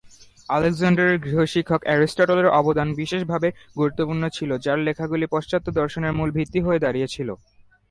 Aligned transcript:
আলেকজান্ডারের 0.49 1.17
গৃহশিক্ষক 1.25 1.81
এরিস্টটলের 1.95 2.47
অবদান 2.59 2.87
বিশেষভাবে 2.99 3.49
গুরুত্বপূর্ণ 3.79 4.23
ছিল 4.37 4.49
যার 4.65 4.79
লেখাগুলি 4.87 5.25
পাশ্চাত্য 5.33 5.67
দর্শনের 5.79 6.15
মূল 6.17 6.29
ভিত্তি 6.37 6.59
হয়ে 6.65 6.83
দাঁড়িয়েছিল। 6.85 7.29